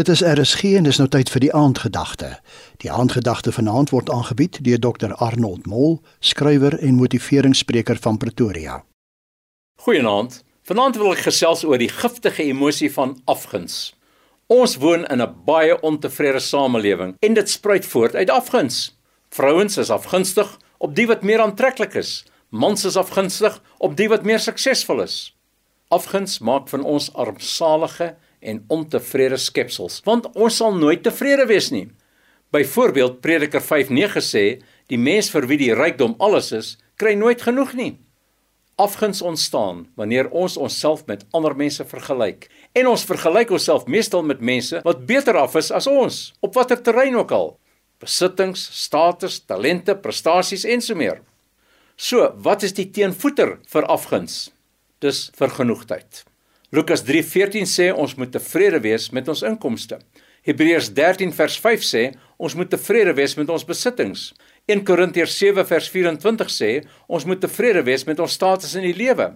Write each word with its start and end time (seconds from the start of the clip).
Dit 0.00 0.08
is 0.08 0.22
RSG 0.22 0.62
en 0.62 0.86
dis 0.88 0.96
nou 0.96 1.08
tyd 1.12 1.28
vir 1.28 1.42
die 1.44 1.50
aandgedagte. 1.52 2.28
Die 2.80 2.88
aandgedagte 2.88 3.52
vanaand 3.52 3.90
word 3.92 4.08
aangebied 4.08 4.56
deur 4.64 4.78
Dr 4.80 5.12
Arnold 5.20 5.66
Mol, 5.68 5.98
skrywer 6.24 6.78
en 6.78 6.96
motiveringsspreker 6.96 8.00
van 8.00 8.16
Pretoria. 8.16 8.78
Goeienaand. 9.84 10.38
Vanaand 10.64 10.96
wil 10.96 11.12
ek 11.12 11.26
gesels 11.26 11.66
oor 11.68 11.76
die 11.82 11.90
giftige 11.92 12.46
emosie 12.48 12.88
van 12.94 13.12
afguns. 13.28 13.92
Ons 14.48 14.78
woon 14.80 15.04
in 15.04 15.20
'n 15.20 15.34
baie 15.44 15.76
ontevrede 15.80 16.40
samelewing 16.40 17.12
en 17.20 17.34
dit 17.34 17.50
spruit 17.50 17.84
voort 17.84 18.14
uit 18.14 18.30
afguns. 18.30 18.96
Vrouens 19.28 19.76
is 19.76 19.90
afgunstig 19.90 20.56
op 20.78 20.96
die 20.96 21.06
wat 21.06 21.22
meer 21.22 21.40
aantreklik 21.40 21.94
is. 21.94 22.24
Mans 22.48 22.84
is 22.84 22.96
afgunstig 22.96 23.60
op 23.78 23.96
die 23.96 24.08
wat 24.08 24.24
meer 24.24 24.40
suksesvol 24.40 25.02
is. 25.02 25.36
Afguns 25.88 26.38
maak 26.38 26.68
van 26.68 26.84
ons 26.84 27.12
armsalige 27.12 28.16
en 28.40 28.64
ontevrede 28.68 29.36
skepsels, 29.36 30.00
want 30.04 30.28
ons 30.34 30.56
sal 30.56 30.76
nooit 30.76 31.02
tevrede 31.04 31.46
wees 31.50 31.70
nie. 31.70 31.88
Byvoorbeeld 32.50 33.20
Prediker 33.20 33.62
5:9 33.62 34.22
sê, 34.26 34.44
die 34.88 34.98
mens 34.98 35.30
vir 35.30 35.46
wie 35.46 35.58
die 35.58 35.74
rykdom 35.74 36.14
alles 36.18 36.52
is, 36.52 36.76
kry 36.96 37.14
nooit 37.14 37.42
genoeg 37.42 37.74
nie. 37.74 37.98
Afguns 38.80 39.22
ontstaan 39.22 39.86
wanneer 39.94 40.30
ons 40.30 40.56
onsself 40.56 41.06
met 41.06 41.24
ander 41.30 41.56
mense 41.56 41.84
vergelyk. 41.84 42.48
En 42.72 42.86
ons 42.86 43.04
vergelyk 43.04 43.50
onsself 43.50 43.86
meestal 43.86 44.22
met 44.22 44.40
mense 44.40 44.80
wat 44.84 45.06
beter 45.06 45.36
af 45.36 45.54
is 45.54 45.70
as 45.70 45.86
ons, 45.86 46.32
op 46.40 46.54
watter 46.54 46.82
terrein 46.82 47.16
ook 47.16 47.30
al. 47.30 47.58
Besittings, 48.00 48.62
status, 48.72 49.40
talente, 49.44 49.94
prestasies 49.96 50.64
en 50.64 50.80
so 50.80 50.94
meer. 50.94 51.20
So, 51.96 52.32
wat 52.36 52.62
is 52.62 52.72
die 52.72 52.88
teenvoeter 52.90 53.58
vir 53.68 53.86
afguns? 53.92 54.48
Dis 55.04 55.28
vergenoegdheid. 55.36 56.24
Lukas 56.70 57.02
3:14 57.02 57.66
sê 57.66 57.90
ons 57.90 58.14
moet 58.14 58.30
tevrede 58.30 58.80
wees 58.80 59.10
met 59.10 59.28
ons 59.28 59.42
inkomste. 59.42 59.98
Hebreërs 60.46 60.92
13 60.94 61.32
vers 61.34 61.56
5 61.58 61.82
sê 61.82 62.02
ons 62.38 62.54
moet 62.54 62.70
tevrede 62.70 63.14
wees 63.14 63.34
met 63.34 63.50
ons 63.50 63.64
besittings. 63.66 64.30
1 64.70 64.84
Korintiërs 64.86 65.34
7 65.38 65.66
vers 65.66 65.88
24 65.90 66.50
sê 66.54 66.70
ons 67.08 67.26
moet 67.26 67.40
tevrede 67.40 67.82
wees 67.82 68.06
met 68.06 68.20
ons 68.20 68.32
status 68.32 68.76
in 68.78 68.86
die 68.86 68.94
lewe. 68.94 69.32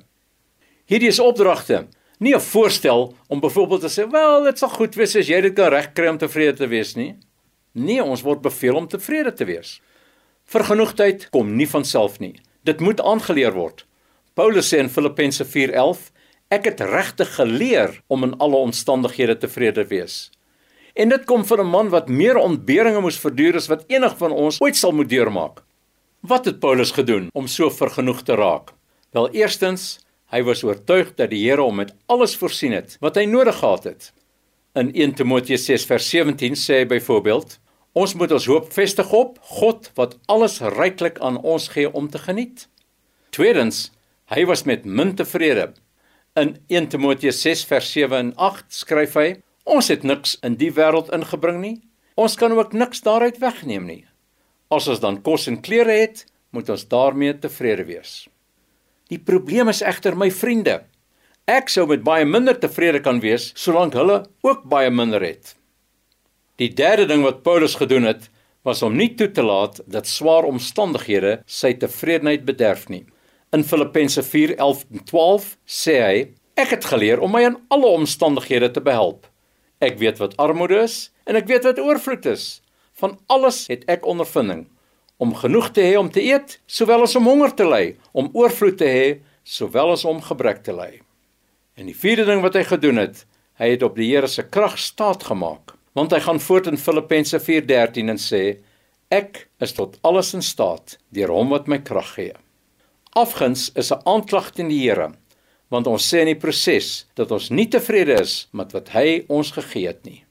Hierdie 0.86 1.10
is 1.10 1.18
opdragte, 1.18 1.88
nie 2.20 2.34
'n 2.34 2.40
voorstel 2.40 3.14
om 3.28 3.40
byvoorbeeld 3.40 3.80
te 3.80 3.90
sê, 3.90 4.10
"Wel, 4.10 4.44
dit 4.44 4.58
sal 4.58 4.68
goed 4.68 4.94
wees 4.94 5.16
as 5.16 5.28
jy 5.28 5.40
dit 5.40 5.54
kan 5.54 5.72
regkry 5.72 6.08
om 6.08 6.18
tevrede 6.18 6.56
te 6.56 6.68
wees 6.68 6.94
nie." 6.94 7.16
Nee, 7.72 8.02
ons 8.02 8.22
word 8.22 8.42
beveel 8.42 8.76
om 8.76 8.86
tevrede 8.86 9.32
te 9.32 9.44
wees. 9.44 9.80
Vergenoegdheid 10.44 11.30
kom 11.30 11.56
nie 11.56 11.66
van 11.66 11.84
self 11.84 12.20
nie. 12.20 12.40
Dit 12.64 12.80
moet 12.80 13.00
aangeleer 13.00 13.52
word. 13.52 13.84
Paulus 14.34 14.72
sê 14.72 14.78
in 14.78 14.88
Filippense 14.88 15.44
4:11 15.44 16.12
Ek 16.52 16.64
het 16.68 16.80
regtig 16.80 17.34
geleer 17.34 18.02
om 18.06 18.24
in 18.26 18.34
alle 18.36 18.56
omstandighede 18.56 19.36
tevrede 19.36 19.82
te 19.82 19.88
wees. 19.88 20.30
En 20.94 21.08
dit 21.08 21.24
kom 21.24 21.44
van 21.44 21.60
'n 21.60 21.70
man 21.70 21.88
wat 21.88 22.08
meer 22.08 22.36
ontberinge 22.36 23.00
moes 23.00 23.18
verduur 23.18 23.56
as 23.56 23.66
wat 23.66 23.84
enig 23.86 24.16
van 24.16 24.32
ons 24.32 24.60
ooit 24.60 24.76
sal 24.76 24.92
moet 24.92 25.08
deurmaak. 25.08 25.62
Wat 26.20 26.44
het 26.44 26.60
Paulus 26.60 26.90
gedoen 26.90 27.28
om 27.32 27.46
so 27.46 27.70
vergenoeg 27.70 28.22
te 28.22 28.34
raak? 28.34 28.72
Wel, 29.10 29.30
eerstens, 29.30 29.98
hy 30.26 30.42
was 30.42 30.62
oortuig 30.62 31.14
dat 31.14 31.30
die 31.30 31.48
Here 31.48 31.62
hom 31.62 31.76
met 31.76 31.94
alles 32.06 32.36
voorsien 32.36 32.72
het 32.72 32.96
wat 33.00 33.14
hy 33.16 33.24
nodig 33.24 33.56
gehad 33.56 33.84
het. 33.84 34.12
In 34.74 34.90
1 34.94 35.14
Timoteus 35.14 35.66
6:17 35.66 36.54
sê 36.54 36.74
hy 36.74 36.86
byvoorbeeld: 36.86 37.58
Ons 37.92 38.14
moet 38.14 38.32
ons 38.32 38.46
hoop 38.46 38.72
vestig 38.72 39.12
op 39.12 39.38
God 39.40 39.90
wat 39.94 40.18
alles 40.26 40.60
ryklik 40.60 41.18
aan 41.18 41.42
ons 41.42 41.68
gee 41.68 41.92
om 41.92 42.10
te 42.10 42.18
geniet. 42.18 42.68
Tweedens, 43.30 43.92
hy 44.24 44.44
was 44.44 44.62
met 44.62 44.84
min 44.84 45.14
tevrede 45.14 45.72
In 46.34 46.56
1 46.66 46.88
Timoteus 46.88 47.42
6 47.42 47.60
vers 47.70 47.92
7 47.92 48.16
en 48.18 48.30
8 48.42 48.74
skryf 48.74 49.12
hy: 49.14 49.26
Ons 49.70 49.86
het 49.92 50.02
niks 50.02 50.32
in 50.42 50.56
die 50.58 50.72
wêreld 50.74 51.12
ingebring 51.14 51.60
nie. 51.62 51.76
Ons 52.18 52.34
kan 52.40 52.50
ook 52.56 52.72
niks 52.74 53.04
daaruit 53.06 53.38
wegneem 53.38 53.86
nie. 53.86 54.00
As 54.66 54.88
ons 54.90 54.98
dan 54.98 55.20
kos 55.22 55.46
en 55.46 55.60
klere 55.62 55.94
het, 56.00 56.24
moet 56.50 56.72
ons 56.74 56.84
daarmee 56.90 57.36
tevrede 57.38 57.86
wees. 57.86 58.26
Die 59.14 59.20
probleem 59.22 59.70
is 59.70 59.84
egter 59.86 60.18
my 60.18 60.32
vriende. 60.34 60.80
Ek 61.46 61.70
sou 61.70 61.86
met 61.86 62.02
baie 62.02 62.26
minder 62.26 62.58
tevrede 62.58 62.98
kan 63.04 63.22
wees 63.22 63.52
solank 63.54 63.94
hulle 63.94 64.24
ook 64.42 64.66
baie 64.66 64.90
minder 64.90 65.22
het. 65.22 65.54
Die 66.58 66.72
derde 66.74 67.06
ding 67.06 67.22
wat 67.22 67.44
Paulus 67.46 67.78
gedoen 67.78 68.10
het, 68.10 68.26
was 68.66 68.82
om 68.82 68.98
nie 68.98 69.12
toe 69.14 69.30
te 69.30 69.46
laat 69.46 69.84
dat 69.86 70.10
swaar 70.10 70.50
omstandighede 70.50 71.44
sy 71.46 71.76
tevredenheid 71.78 72.42
bederf 72.42 72.88
nie. 72.90 73.04
In 73.54 73.62
Filippense 73.62 74.22
4:11-12 74.22 75.44
sê 75.64 75.92
hy: 76.02 76.14
Ek 76.58 76.72
het 76.74 76.86
geleer 76.90 77.20
om 77.22 77.30
my 77.30 77.44
in 77.46 77.58
alle 77.70 77.86
omstandighede 78.00 78.72
te 78.74 78.82
behelp. 78.82 79.28
Ek 79.78 80.00
weet 80.00 80.18
wat 80.18 80.34
armoede 80.42 80.80
is 80.82 80.96
en 81.28 81.38
ek 81.38 81.46
weet 81.46 81.68
wat 81.68 81.78
oorvloed 81.78 82.26
is. 82.26 82.46
Van 82.98 83.14
alles 83.30 83.68
het 83.70 83.84
ek 83.86 84.08
ondervinding 84.10 84.64
om 85.22 85.36
genoeg 85.38 85.70
te 85.70 85.84
hê 85.86 85.94
om 85.94 86.10
te 86.10 86.24
eet, 86.26 86.56
sowel 86.66 87.06
as 87.06 87.14
om 87.14 87.30
honger 87.30 87.54
te 87.54 87.66
ly, 87.68 87.84
om 88.10 88.32
oorvloed 88.34 88.80
te 88.80 88.90
hê, 88.90 89.06
sowel 89.46 89.94
as 89.94 90.02
om 90.04 90.18
gebrek 90.24 90.64
te 90.66 90.74
ly. 90.74 90.90
En 91.78 91.86
die 91.86 91.94
vierde 91.94 92.26
ding 92.26 92.42
wat 92.42 92.58
hy 92.58 92.64
gedoen 92.66 92.98
het, 92.98 93.22
hy 93.62 93.70
het 93.76 93.86
op 93.86 93.94
die 93.94 94.10
Here 94.10 94.26
se 94.26 94.42
krag 94.42 94.74
staat 94.82 95.22
gemaak, 95.30 95.76
want 95.94 96.10
hy 96.10 96.18
gaan 96.26 96.42
voort 96.42 96.66
in 96.72 96.80
Filippense 96.80 97.38
4:13 97.38 98.10
en 98.10 98.18
sê: 98.18 98.42
Ek 99.14 99.46
is 99.62 99.78
tot 99.78 100.00
alles 100.02 100.34
in 100.34 100.42
staat 100.42 100.98
deur 101.14 101.30
hom 101.30 101.54
wat 101.54 101.70
my 101.70 101.78
krag 101.78 102.16
gee. 102.18 102.34
Afguns 103.16 103.70
is 103.74 103.92
'n 103.92 104.02
aanklag 104.04 104.50
teen 104.50 104.68
die 104.68 104.82
Here, 104.82 105.12
want 105.68 105.86
ons 105.86 106.08
sê 106.08 106.18
in 106.18 106.26
die 106.26 106.42
proses 106.44 107.06
dat 107.14 107.30
ons 107.30 107.48
nie 107.50 107.68
tevrede 107.68 108.20
is 108.20 108.48
met 108.50 108.72
wat 108.72 108.88
hy 108.88 109.24
ons 109.28 109.50
gegee 109.50 109.86
het 109.86 110.04
nie. 110.04 110.24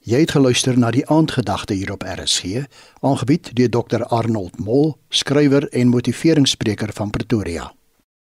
Jy 0.00 0.20
het 0.20 0.30
geluister 0.30 0.78
na 0.78 0.90
die 0.90 1.06
aandgedagte 1.06 1.74
hier 1.74 1.92
op 1.92 2.02
RSG, 2.02 2.64
aangebied 3.00 3.54
deur 3.56 3.68
Dr 3.68 4.02
Arnold 4.02 4.58
Mol, 4.58 4.96
skrywer 5.10 5.68
en 5.72 5.88
motiveringsspreker 5.88 6.92
van 6.92 7.10
Pretoria. 7.10 7.74